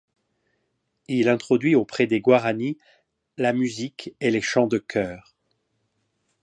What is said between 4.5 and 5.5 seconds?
de chœur.